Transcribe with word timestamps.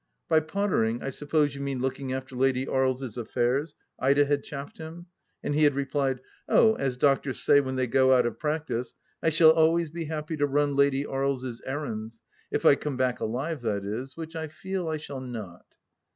"By 0.31 0.39
pottering 0.39 1.03
I 1.03 1.11
suppose 1.11 1.53
you 1.53 1.61
mean 1.61 1.79
looking 1.79 2.11
after 2.11 2.35
Lady 2.35 2.67
Aries' 2.67 3.17
affairs?" 3.17 3.75
Ida 4.09 4.25
had 4.25 4.43
chaffed 4.43 4.79
him, 4.79 5.05
and 5.43 5.53
he 5.53 5.63
had 5.63 5.75
replied:" 5.75 6.21
Oh, 6.49 6.73
as 6.73 6.97
doctors 6.97 7.39
say 7.43 7.61
when 7.61 7.75
they 7.75 7.85
go 7.85 8.11
out 8.11 8.25
of 8.25 8.39
practice, 8.39 8.95
I 9.21 9.29
shall 9.29 9.51
always 9.51 9.91
be 9.91 10.05
happy 10.05 10.37
to 10.37 10.47
run 10.47 10.75
Lady 10.75 11.05
Aries' 11.07 11.61
errands— 11.67 12.19
if 12.51 12.65
I 12.65 12.73
come 12.73 12.97
back 12.97 13.19
alive, 13.19 13.61
that 13.61 13.85
is, 13.85 14.17
which 14.17 14.35
I 14.35 14.47
feel 14.47 14.89
I 14.89 14.97
shall 14.97 15.21
not." 15.21 15.67